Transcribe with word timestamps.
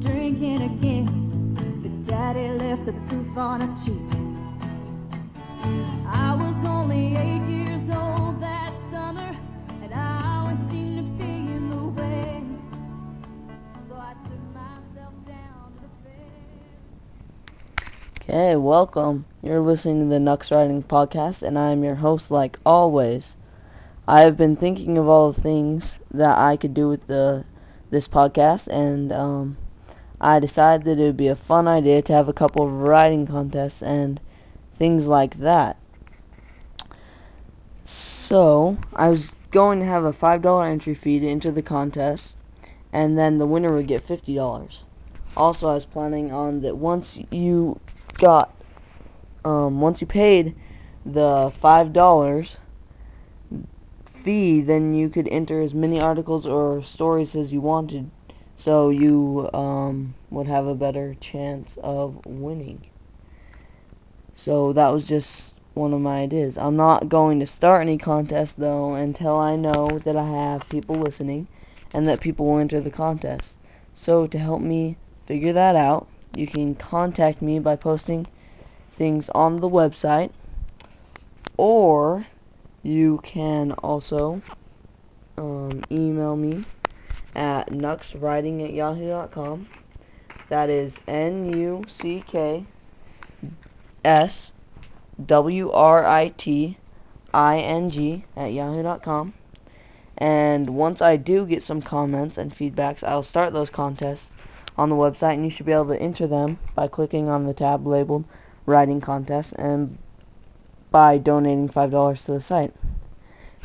the 0.00 1.08
daddy 2.04 2.48
left 2.50 2.84
the 2.84 2.92
proof 3.08 3.36
on 3.36 3.62
a 3.62 3.76
cheek. 3.82 3.96
I 6.06 6.34
was 6.34 6.54
only 6.66 7.16
eight 7.16 7.48
years 7.48 7.88
old 7.88 8.42
that 8.42 8.74
summer, 8.90 9.34
and 9.82 9.94
I 9.94 10.40
always 10.40 10.58
seemed 10.70 10.98
to 10.98 11.04
be 11.24 11.32
in 11.32 11.70
the 11.70 11.76
way. 11.76 12.42
So 13.88 13.96
I 13.96 14.12
took 14.24 14.54
myself 14.54 15.14
down 15.26 15.72
to 15.76 15.82
the 15.82 15.88
fair. 16.04 16.30
Okay, 18.20 18.56
welcome. 18.56 19.24
You're 19.42 19.60
listening 19.60 20.00
to 20.00 20.06
the 20.06 20.20
Nucks 20.20 20.54
Writing 20.54 20.82
Podcast, 20.82 21.42
and 21.42 21.58
I 21.58 21.70
am 21.70 21.82
your 21.82 21.94
host, 21.96 22.30
like 22.30 22.58
always. 22.66 23.36
I 24.06 24.20
have 24.20 24.36
been 24.36 24.56
thinking 24.56 24.98
of 24.98 25.08
all 25.08 25.32
the 25.32 25.40
things 25.40 25.98
that 26.10 26.36
I 26.36 26.56
could 26.56 26.74
do 26.74 26.86
with 26.88 27.06
the 27.06 27.46
this 27.90 28.08
podcast, 28.08 28.68
and 28.68 29.12
um, 29.12 29.56
I 30.20 30.38
decided 30.40 30.86
that 30.86 30.98
it 31.02 31.06
would 31.06 31.16
be 31.16 31.28
a 31.28 31.36
fun 31.36 31.68
idea 31.68 32.02
to 32.02 32.12
have 32.12 32.28
a 32.28 32.32
couple 32.32 32.64
of 32.64 32.72
writing 32.72 33.26
contests 33.26 33.82
and 33.82 34.20
things 34.74 35.06
like 35.06 35.38
that. 35.38 35.76
So 37.84 38.78
I 38.94 39.08
was 39.08 39.30
going 39.50 39.78
to 39.80 39.86
have 39.86 40.04
a 40.04 40.12
five 40.12 40.42
dollar 40.42 40.66
entry 40.66 40.94
fee 40.94 41.20
to 41.20 41.28
enter 41.28 41.50
the 41.50 41.62
contest, 41.62 42.36
and 42.92 43.16
then 43.18 43.38
the 43.38 43.46
winner 43.46 43.72
would 43.72 43.86
get 43.86 44.00
fifty 44.00 44.34
dollars. 44.34 44.84
Also, 45.36 45.68
I 45.68 45.74
was 45.74 45.84
planning 45.84 46.32
on 46.32 46.60
that 46.62 46.76
once 46.76 47.18
you 47.30 47.78
got, 48.14 48.54
um, 49.44 49.80
once 49.80 50.00
you 50.00 50.06
paid 50.06 50.56
the 51.04 51.52
five 51.60 51.92
dollars 51.92 52.56
fee, 54.06 54.60
then 54.60 54.94
you 54.94 55.08
could 55.08 55.28
enter 55.28 55.60
as 55.60 55.72
many 55.72 56.00
articles 56.00 56.46
or 56.46 56.82
stories 56.82 57.36
as 57.36 57.52
you 57.52 57.60
wanted, 57.60 58.10
so 58.56 58.88
you 58.88 59.50
um, 59.52 60.14
would 60.30 60.46
have 60.46 60.66
a 60.66 60.74
better 60.74 61.14
chance 61.20 61.78
of 61.82 62.24
winning. 62.26 62.86
So 64.34 64.72
that 64.72 64.92
was 64.92 65.06
just 65.06 65.54
one 65.74 65.92
of 65.92 66.00
my 66.00 66.22
ideas. 66.22 66.56
I'm 66.56 66.76
not 66.76 67.08
going 67.08 67.38
to 67.40 67.46
start 67.46 67.82
any 67.82 67.98
contest 67.98 68.58
though 68.58 68.94
until 68.94 69.36
I 69.36 69.56
know 69.56 69.98
that 69.98 70.16
I 70.16 70.26
have 70.26 70.68
people 70.70 70.96
listening 70.96 71.48
and 71.92 72.08
that 72.08 72.20
people 72.20 72.46
will 72.46 72.58
enter 72.58 72.80
the 72.80 72.90
contest. 72.90 73.58
So 73.94 74.26
to 74.26 74.38
help 74.38 74.62
me 74.62 74.96
figure 75.26 75.52
that 75.52 75.76
out, 75.76 76.08
you 76.34 76.46
can 76.46 76.74
contact 76.74 77.42
me 77.42 77.58
by 77.58 77.76
posting 77.76 78.26
things 78.90 79.28
on 79.30 79.56
the 79.56 79.68
website 79.68 80.30
or 81.56 82.26
you 82.82 83.20
can 83.22 83.72
also 83.72 84.40
um, 85.36 85.82
email 85.90 86.36
me 86.36 86.64
at 87.36 87.70
nuckswriting 87.70 88.64
at 88.64 88.72
yahoo.com. 88.72 89.68
That 90.48 90.70
is 90.70 91.00
N 91.06 91.56
U 91.56 91.84
C 91.88 92.24
K 92.26 92.66
S 94.04 94.52
W 95.24 95.70
R 95.70 96.04
I 96.04 96.28
T 96.30 96.78
I 97.32 97.58
N 97.58 97.90
G 97.90 98.24
at 98.36 98.52
yahoo.com. 98.52 99.34
And 100.18 100.70
once 100.70 101.02
I 101.02 101.16
do 101.16 101.44
get 101.46 101.62
some 101.62 101.82
comments 101.82 102.38
and 102.38 102.56
feedbacks, 102.56 103.04
I'll 103.04 103.22
start 103.22 103.52
those 103.52 103.70
contests 103.70 104.34
on 104.78 104.88
the 104.88 104.96
website, 104.96 105.34
and 105.34 105.44
you 105.44 105.50
should 105.50 105.66
be 105.66 105.72
able 105.72 105.88
to 105.88 106.00
enter 106.00 106.26
them 106.26 106.58
by 106.74 106.88
clicking 106.88 107.28
on 107.28 107.44
the 107.44 107.52
tab 107.52 107.86
labeled 107.86 108.24
Writing 108.64 109.00
Contest 109.00 109.52
and 109.58 109.98
by 110.90 111.18
donating 111.18 111.68
$5 111.68 112.24
to 112.24 112.32
the 112.32 112.40
site. 112.40 112.72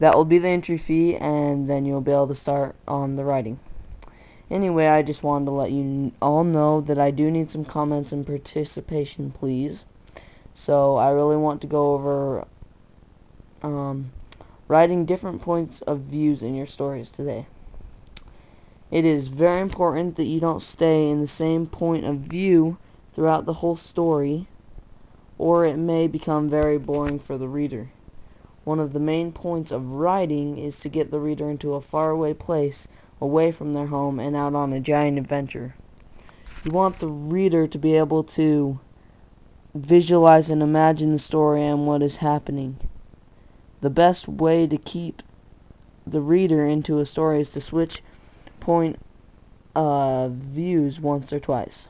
That 0.00 0.16
will 0.16 0.24
be 0.24 0.38
the 0.38 0.48
entry 0.48 0.78
fee, 0.78 1.16
and 1.16 1.68
then 1.68 1.84
you'll 1.84 2.00
be 2.00 2.12
able 2.12 2.28
to 2.28 2.34
start 2.34 2.76
on 2.86 3.16
the 3.16 3.24
writing. 3.24 3.58
Anyway, 4.50 4.86
I 4.86 5.02
just 5.02 5.22
wanted 5.22 5.46
to 5.46 5.50
let 5.50 5.72
you 5.72 6.12
all 6.22 6.44
know 6.44 6.80
that 6.82 6.98
I 6.98 7.10
do 7.10 7.30
need 7.30 7.50
some 7.50 7.64
comments 7.64 8.12
and 8.12 8.24
participation, 8.24 9.30
please. 9.30 9.84
So 10.54 10.96
I 10.96 11.10
really 11.10 11.36
want 11.36 11.60
to 11.60 11.66
go 11.66 11.94
over 11.94 12.46
um, 13.62 14.12
writing 14.68 15.04
different 15.04 15.42
points 15.42 15.82
of 15.82 16.00
views 16.00 16.42
in 16.42 16.54
your 16.54 16.66
stories 16.66 17.10
today. 17.10 17.46
It 18.90 19.04
is 19.04 19.28
very 19.28 19.60
important 19.60 20.16
that 20.16 20.24
you 20.24 20.40
don't 20.40 20.62
stay 20.62 21.10
in 21.10 21.20
the 21.20 21.26
same 21.26 21.66
point 21.66 22.06
of 22.06 22.20
view 22.20 22.78
throughout 23.14 23.44
the 23.44 23.54
whole 23.54 23.76
story, 23.76 24.46
or 25.36 25.66
it 25.66 25.76
may 25.76 26.06
become 26.06 26.48
very 26.48 26.78
boring 26.78 27.18
for 27.18 27.36
the 27.36 27.48
reader. 27.48 27.90
One 28.68 28.80
of 28.80 28.92
the 28.92 29.00
main 29.00 29.32
points 29.32 29.72
of 29.72 29.92
writing 29.92 30.58
is 30.58 30.78
to 30.80 30.90
get 30.90 31.10
the 31.10 31.20
reader 31.20 31.48
into 31.48 31.72
a 31.72 31.80
faraway 31.80 32.34
place, 32.34 32.86
away 33.18 33.50
from 33.50 33.72
their 33.72 33.86
home, 33.86 34.20
and 34.20 34.36
out 34.36 34.54
on 34.54 34.74
a 34.74 34.78
giant 34.78 35.16
adventure. 35.16 35.74
You 36.62 36.72
want 36.72 36.98
the 36.98 37.08
reader 37.08 37.66
to 37.66 37.78
be 37.78 37.96
able 37.96 38.22
to 38.24 38.78
visualize 39.74 40.50
and 40.50 40.62
imagine 40.62 41.12
the 41.12 41.18
story 41.18 41.64
and 41.64 41.86
what 41.86 42.02
is 42.02 42.16
happening. 42.16 42.76
The 43.80 43.88
best 43.88 44.28
way 44.28 44.66
to 44.66 44.76
keep 44.76 45.22
the 46.06 46.20
reader 46.20 46.66
into 46.66 46.98
a 46.98 47.06
story 47.06 47.40
is 47.40 47.48
to 47.52 47.62
switch 47.62 48.02
point 48.60 48.98
uh, 49.74 50.28
views 50.28 51.00
once 51.00 51.32
or 51.32 51.40
twice. 51.40 51.88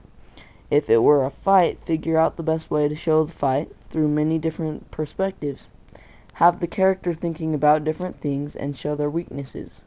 If 0.70 0.88
it 0.88 1.02
were 1.02 1.24
a 1.24 1.30
fight, 1.32 1.84
figure 1.84 2.18
out 2.18 2.36
the 2.36 2.44
best 2.44 2.70
way 2.70 2.86
to 2.86 2.94
show 2.94 3.24
the 3.24 3.32
fight 3.32 3.74
through 3.90 4.06
many 4.06 4.38
different 4.38 4.92
perspectives. 4.92 5.70
Have 6.38 6.60
the 6.60 6.68
character 6.68 7.14
thinking 7.14 7.52
about 7.52 7.82
different 7.82 8.20
things 8.20 8.54
and 8.54 8.78
show 8.78 8.94
their 8.94 9.10
weaknesses. 9.10 9.80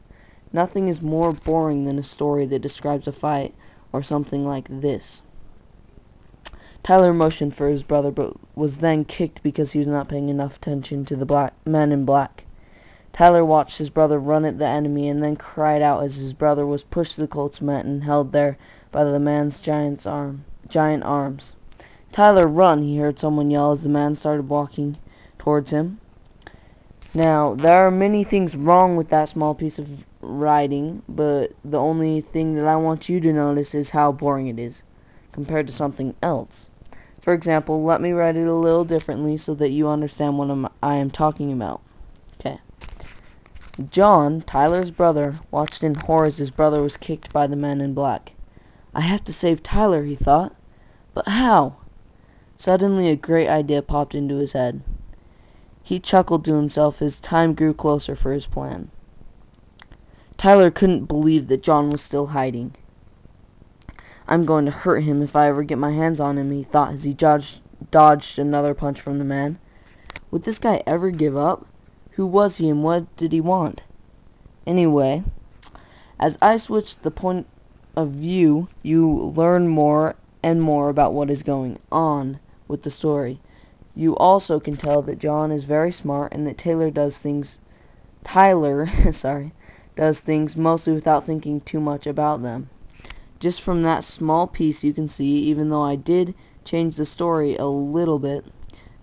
Nothing 0.52 0.88
is 0.88 1.00
more 1.00 1.32
boring 1.32 1.86
than 1.86 1.98
a 1.98 2.02
story 2.02 2.44
that 2.44 2.58
describes 2.60 3.06
a 3.06 3.12
fight 3.12 3.54
or 3.90 4.02
something 4.02 4.46
like 4.46 4.66
this. 4.68 5.22
Tyler 6.82 7.14
motioned 7.14 7.54
for 7.54 7.68
his 7.68 7.82
brother, 7.82 8.10
but 8.10 8.34
was 8.54 8.80
then 8.80 9.06
kicked 9.06 9.42
because 9.42 9.72
he 9.72 9.78
was 9.78 9.88
not 9.88 10.10
paying 10.10 10.28
enough 10.28 10.56
attention 10.56 11.06
to 11.06 11.16
the 11.16 11.24
black 11.24 11.54
man 11.66 11.90
in 11.90 12.04
black. 12.04 12.44
Tyler 13.14 13.46
watched 13.46 13.78
his 13.78 13.88
brother 13.88 14.18
run 14.18 14.44
at 14.44 14.58
the 14.58 14.66
enemy 14.66 15.08
and 15.08 15.22
then 15.22 15.36
cried 15.36 15.80
out 15.80 16.04
as 16.04 16.16
his 16.16 16.34
brother 16.34 16.66
was 16.66 16.84
pushed 16.84 17.14
to 17.14 17.22
the 17.22 17.26
Colt's 17.26 17.62
mat 17.62 17.86
and 17.86 18.04
held 18.04 18.32
there 18.32 18.58
by 18.90 19.04
the 19.04 19.18
man's 19.18 19.62
giant's 19.62 20.04
arm, 20.04 20.44
giant 20.68 21.02
arms. 21.04 21.54
Tyler, 22.12 22.46
run! 22.46 22.82
He 22.82 22.98
heard 22.98 23.18
someone 23.18 23.50
yell 23.50 23.72
as 23.72 23.84
the 23.84 23.88
man 23.88 24.14
started 24.16 24.50
walking 24.50 24.98
towards 25.38 25.70
him. 25.70 25.98
Now, 27.14 27.54
there 27.54 27.86
are 27.86 27.90
many 27.90 28.24
things 28.24 28.56
wrong 28.56 28.96
with 28.96 29.10
that 29.10 29.28
small 29.28 29.54
piece 29.54 29.78
of 29.78 30.04
writing, 30.22 31.02
but 31.06 31.52
the 31.62 31.78
only 31.78 32.22
thing 32.22 32.54
that 32.54 32.66
I 32.66 32.76
want 32.76 33.08
you 33.08 33.20
to 33.20 33.32
notice 33.32 33.74
is 33.74 33.90
how 33.90 34.12
boring 34.12 34.46
it 34.46 34.58
is 34.58 34.82
compared 35.30 35.66
to 35.66 35.72
something 35.72 36.14
else. 36.22 36.66
For 37.20 37.34
example, 37.34 37.84
let 37.84 38.00
me 38.00 38.12
write 38.12 38.36
it 38.36 38.46
a 38.46 38.54
little 38.54 38.84
differently 38.84 39.36
so 39.36 39.54
that 39.54 39.70
you 39.70 39.88
understand 39.88 40.38
what 40.38 40.50
I'm, 40.50 40.66
I 40.82 40.96
am 40.96 41.10
talking 41.10 41.52
about. 41.52 41.82
Okay. 42.40 42.58
John, 43.90 44.40
Tyler's 44.40 44.90
brother, 44.90 45.34
watched 45.50 45.84
in 45.84 45.94
horror 45.94 46.26
as 46.26 46.38
his 46.38 46.50
brother 46.50 46.82
was 46.82 46.96
kicked 46.96 47.32
by 47.32 47.46
the 47.46 47.56
man 47.56 47.80
in 47.80 47.92
black. 47.94 48.32
I 48.94 49.02
have 49.02 49.24
to 49.24 49.32
save 49.32 49.62
Tyler, 49.62 50.04
he 50.04 50.14
thought. 50.14 50.56
But 51.14 51.28
how? 51.28 51.76
Suddenly 52.56 53.08
a 53.08 53.16
great 53.16 53.48
idea 53.48 53.82
popped 53.82 54.14
into 54.14 54.36
his 54.36 54.52
head. 54.52 54.82
He 55.82 55.98
chuckled 55.98 56.44
to 56.44 56.54
himself 56.54 57.02
as 57.02 57.20
time 57.20 57.54
grew 57.54 57.74
closer 57.74 58.14
for 58.14 58.32
his 58.32 58.46
plan. 58.46 58.90
Tyler 60.36 60.70
couldn't 60.70 61.06
believe 61.06 61.48
that 61.48 61.62
John 61.62 61.90
was 61.90 62.02
still 62.02 62.28
hiding. 62.28 62.74
I'm 64.26 64.44
going 64.44 64.64
to 64.64 64.70
hurt 64.70 65.00
him 65.00 65.22
if 65.22 65.36
I 65.36 65.48
ever 65.48 65.62
get 65.62 65.78
my 65.78 65.92
hands 65.92 66.20
on 66.20 66.38
him, 66.38 66.50
he 66.50 66.62
thought 66.62 66.92
as 66.92 67.04
he 67.04 67.12
dodged, 67.12 67.60
dodged 67.90 68.38
another 68.38 68.74
punch 68.74 69.00
from 69.00 69.18
the 69.18 69.24
man. 69.24 69.58
Would 70.30 70.44
this 70.44 70.58
guy 70.58 70.82
ever 70.86 71.10
give 71.10 71.36
up? 71.36 71.66
Who 72.12 72.26
was 72.26 72.56
he 72.56 72.68
and 72.68 72.82
what 72.82 73.14
did 73.16 73.32
he 73.32 73.40
want? 73.40 73.82
Anyway, 74.66 75.24
as 76.18 76.38
I 76.40 76.56
switch 76.56 76.98
the 76.98 77.10
point 77.10 77.46
of 77.96 78.10
view, 78.10 78.68
you 78.82 79.32
learn 79.36 79.68
more 79.68 80.16
and 80.42 80.62
more 80.62 80.88
about 80.88 81.12
what 81.12 81.30
is 81.30 81.42
going 81.42 81.78
on 81.90 82.38
with 82.68 82.82
the 82.82 82.90
story. 82.90 83.40
You 83.94 84.16
also 84.16 84.58
can 84.58 84.76
tell 84.76 85.02
that 85.02 85.18
John 85.18 85.52
is 85.52 85.64
very 85.64 85.92
smart 85.92 86.32
and 86.32 86.46
that 86.46 86.58
Taylor 86.58 86.90
does 86.90 87.16
things 87.16 87.58
Tyler, 88.24 88.90
sorry, 89.12 89.52
does 89.96 90.20
things 90.20 90.56
mostly 90.56 90.92
without 90.92 91.24
thinking 91.24 91.60
too 91.60 91.80
much 91.80 92.06
about 92.06 92.42
them. 92.42 92.70
Just 93.40 93.60
from 93.60 93.82
that 93.82 94.04
small 94.04 94.46
piece 94.46 94.84
you 94.84 94.92
can 94.92 95.08
see, 95.08 95.38
even 95.38 95.68
though 95.68 95.82
I 95.82 95.96
did 95.96 96.34
change 96.64 96.96
the 96.96 97.06
story 97.06 97.56
a 97.56 97.66
little 97.66 98.18
bit, 98.18 98.46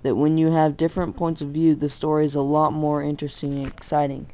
that 0.02 0.16
when 0.16 0.38
you 0.38 0.52
have 0.52 0.78
different 0.78 1.18
points 1.18 1.42
of 1.42 1.50
view, 1.50 1.76
the 1.76 1.90
story 1.90 2.26
is 2.26 2.36
a 2.36 2.42
lot 2.42 2.72
more 2.72 3.04
interesting 3.04 3.54
and 3.56 3.68
exciting. 3.68 4.28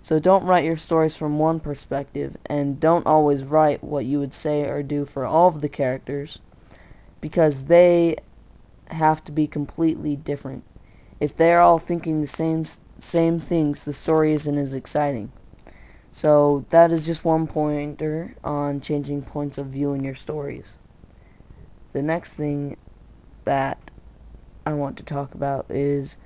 So 0.00 0.18
don't 0.18 0.44
write 0.44 0.64
your 0.64 0.78
stories 0.78 1.14
from 1.14 1.38
one 1.38 1.60
perspective, 1.60 2.36
and 2.46 2.80
don't 2.80 3.06
always 3.06 3.44
write 3.44 3.84
what 3.84 4.06
you 4.06 4.18
would 4.18 4.34
say 4.34 4.62
or 4.62 4.82
do 4.82 5.04
for 5.04 5.26
all 5.26 5.48
of 5.48 5.60
the 5.60 5.68
characters, 5.68 6.40
because 7.20 7.64
they 7.64 8.16
have 8.88 9.24
to 9.24 9.32
be 9.32 9.46
completely 9.46 10.16
different. 10.16 10.64
If 11.20 11.36
they're 11.36 11.60
all 11.60 11.78
thinking 11.78 12.20
the 12.20 12.26
same 12.26 12.64
same 12.98 13.40
things, 13.40 13.84
the 13.84 13.92
story 13.92 14.32
isn't 14.32 14.58
as 14.58 14.74
exciting. 14.74 15.32
So 16.12 16.66
that 16.70 16.92
is 16.92 17.06
just 17.06 17.24
one 17.24 17.46
pointer 17.46 18.34
on 18.44 18.80
changing 18.80 19.22
points 19.22 19.58
of 19.58 19.66
view 19.66 19.92
in 19.92 20.04
your 20.04 20.14
stories. 20.14 20.76
The 21.92 22.02
next 22.02 22.34
thing 22.34 22.76
that 23.44 23.90
I 24.64 24.74
want 24.74 24.96
to 24.98 25.04
talk 25.04 25.34
about 25.34 25.66
is 25.68 26.16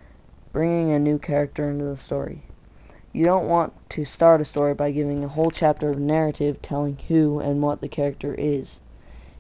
bringing 0.53 0.91
a 0.91 0.99
new 0.99 1.19
character 1.19 1.71
into 1.71 1.85
the 1.85 1.97
story. 1.97 2.43
You 3.13 3.25
don't 3.25 3.49
want 3.49 3.73
to 3.91 4.05
start 4.05 4.41
a 4.41 4.45
story 4.45 4.75
by 4.75 4.91
giving 4.91 5.25
a 5.25 5.29
whole 5.29 5.51
chapter 5.51 5.89
of 5.89 5.99
narrative 5.99 6.61
telling 6.61 6.99
who 7.09 7.39
and 7.39 7.63
what 7.63 7.81
the 7.81 7.89
character 7.89 8.35
is. 8.35 8.81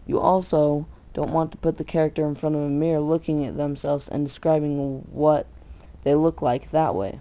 You 0.06 0.18
also 0.18 0.86
don't 1.16 1.32
want 1.32 1.50
to 1.50 1.56
put 1.56 1.78
the 1.78 1.84
character 1.84 2.28
in 2.28 2.34
front 2.34 2.54
of 2.54 2.60
a 2.60 2.68
mirror 2.68 3.00
looking 3.00 3.42
at 3.46 3.56
themselves 3.56 4.06
and 4.06 4.26
describing 4.26 4.98
what 5.10 5.46
they 6.04 6.14
look 6.14 6.42
like 6.42 6.70
that 6.70 6.94
way. 6.94 7.20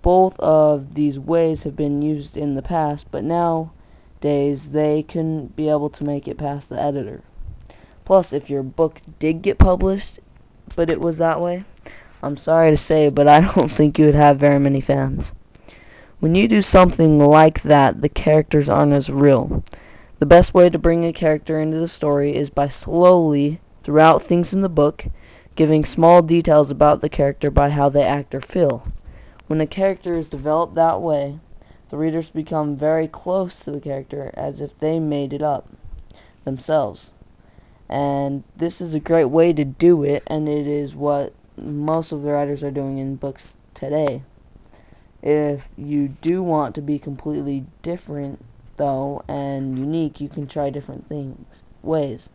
Both 0.00 0.38
of 0.38 0.94
these 0.94 1.18
ways 1.18 1.64
have 1.64 1.74
been 1.74 2.02
used 2.02 2.36
in 2.36 2.54
the 2.54 2.62
past, 2.62 3.10
but 3.10 3.24
nowadays 3.24 4.68
they 4.68 5.02
couldn't 5.02 5.56
be 5.56 5.68
able 5.68 5.90
to 5.90 6.04
make 6.04 6.28
it 6.28 6.38
past 6.38 6.68
the 6.68 6.80
editor. 6.80 7.24
Plus, 8.04 8.32
if 8.32 8.48
your 8.48 8.62
book 8.62 9.00
did 9.18 9.42
get 9.42 9.58
published, 9.58 10.20
but 10.76 10.88
it 10.88 11.00
was 11.00 11.18
that 11.18 11.40
way, 11.40 11.62
I'm 12.22 12.36
sorry 12.36 12.70
to 12.70 12.76
say, 12.76 13.08
but 13.08 13.26
I 13.26 13.40
don't 13.54 13.72
think 13.72 13.98
you 13.98 14.06
would 14.06 14.14
have 14.14 14.38
very 14.38 14.60
many 14.60 14.80
fans. 14.80 15.32
When 16.20 16.36
you 16.36 16.46
do 16.46 16.62
something 16.62 17.18
like 17.18 17.62
that, 17.62 18.02
the 18.02 18.08
characters 18.08 18.68
aren't 18.68 18.92
as 18.92 19.10
real. 19.10 19.64
The 20.18 20.26
best 20.26 20.52
way 20.52 20.68
to 20.68 20.78
bring 20.80 21.04
a 21.04 21.12
character 21.12 21.60
into 21.60 21.78
the 21.78 21.86
story 21.86 22.34
is 22.34 22.50
by 22.50 22.66
slowly, 22.66 23.60
throughout 23.84 24.20
things 24.20 24.52
in 24.52 24.62
the 24.62 24.68
book, 24.68 25.06
giving 25.54 25.84
small 25.84 26.22
details 26.22 26.72
about 26.72 27.00
the 27.00 27.08
character 27.08 27.52
by 27.52 27.70
how 27.70 27.88
they 27.88 28.02
act 28.02 28.34
or 28.34 28.40
feel. 28.40 28.84
When 29.46 29.60
a 29.60 29.66
character 29.66 30.14
is 30.14 30.28
developed 30.28 30.74
that 30.74 31.00
way, 31.00 31.38
the 31.90 31.96
readers 31.96 32.30
become 32.30 32.76
very 32.76 33.06
close 33.06 33.60
to 33.60 33.70
the 33.70 33.80
character 33.80 34.32
as 34.34 34.60
if 34.60 34.76
they 34.80 34.98
made 34.98 35.32
it 35.32 35.40
up 35.40 35.68
themselves. 36.44 37.12
And 37.88 38.42
this 38.56 38.80
is 38.80 38.94
a 38.94 39.00
great 39.00 39.26
way 39.26 39.52
to 39.52 39.64
do 39.64 40.02
it, 40.02 40.24
and 40.26 40.48
it 40.48 40.66
is 40.66 40.96
what 40.96 41.32
most 41.56 42.10
of 42.10 42.22
the 42.22 42.32
writers 42.32 42.64
are 42.64 42.72
doing 42.72 42.98
in 42.98 43.14
books 43.14 43.56
today. 43.72 44.22
If 45.22 45.68
you 45.76 46.08
do 46.08 46.42
want 46.42 46.74
to 46.74 46.82
be 46.82 46.98
completely 46.98 47.66
different, 47.82 48.44
though, 48.78 49.22
and 49.28 49.78
unique, 49.78 50.20
you 50.20 50.28
can 50.28 50.46
try 50.46 50.70
different 50.70 51.08
things, 51.08 51.62
ways. 51.82 52.28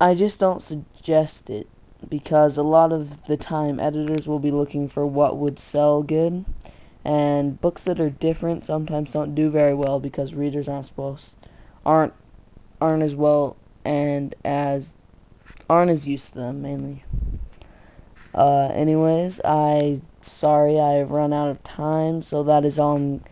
I 0.00 0.14
just 0.14 0.38
don't 0.38 0.62
suggest 0.62 1.50
it 1.50 1.68
because 2.08 2.56
a 2.56 2.62
lot 2.62 2.92
of 2.92 3.26
the 3.26 3.36
time 3.36 3.80
editors 3.80 4.26
will 4.26 4.38
be 4.38 4.50
looking 4.50 4.88
for 4.88 5.06
what 5.06 5.38
would 5.38 5.58
sell 5.58 6.02
good 6.02 6.44
and 7.04 7.60
books 7.60 7.82
that 7.84 7.98
are 7.98 8.10
different 8.10 8.64
sometimes 8.64 9.12
don't 9.12 9.34
do 9.34 9.48
very 9.48 9.72
well 9.72 9.98
because 9.98 10.34
readers 10.34 10.68
aren't 10.68 10.84
supposed 10.84 11.36
aren't 11.86 12.12
aren't 12.80 13.02
as 13.02 13.14
well 13.14 13.56
and 13.84 14.34
as 14.44 14.92
aren't 15.70 15.90
as 15.90 16.06
used 16.06 16.32
to 16.32 16.34
them 16.34 16.60
mainly. 16.60 17.04
Uh, 18.34 18.68
anyways, 18.74 19.40
I 19.44 20.02
sorry 20.20 20.78
I've 20.78 21.10
run 21.10 21.32
out 21.32 21.48
of 21.48 21.62
time, 21.62 22.22
so 22.22 22.42
that 22.42 22.64
is 22.64 22.78
all 22.78 22.96
I'm 22.96 23.24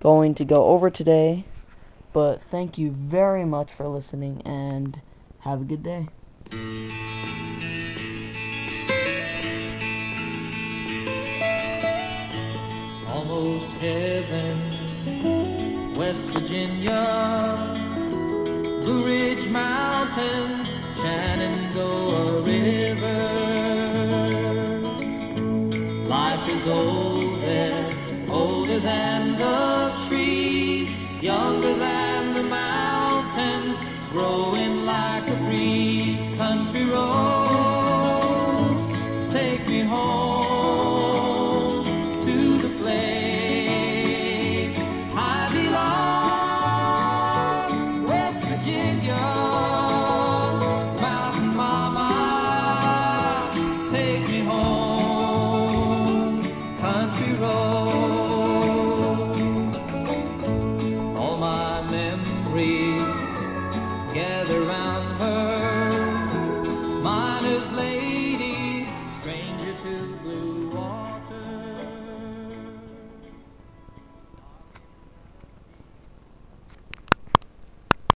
going 0.00 0.34
to 0.36 0.44
go 0.44 0.66
over 0.66 0.90
today. 0.90 1.44
But 2.12 2.40
thank 2.40 2.78
you 2.78 2.90
very 2.90 3.44
much 3.44 3.70
for 3.72 3.86
listening 3.88 4.42
and 4.44 5.00
have 5.40 5.60
a 5.60 5.64
good 5.64 5.82
day. 5.82 6.08
Almost 13.08 13.68
heaven, 13.78 14.58
West 15.96 16.20
Virginia, 16.30 17.56
Blue 18.84 19.04
Ridge 19.04 19.48
Mountains, 19.48 20.68
Shenandoah 20.96 22.42
River. 22.42 23.18
Life 26.08 26.48
is 26.48 26.68
old 26.68 27.40
there, 27.40 27.94
older 28.30 28.80
than 28.80 29.37
younger 31.22 31.74
than 31.74 32.34
the 32.34 32.42
mountains, 32.44 33.78
growing 34.12 34.84
like 34.86 35.28
a 35.28 35.34
breeze. 35.36 35.87
gather 64.18 64.60
round. 64.62 64.97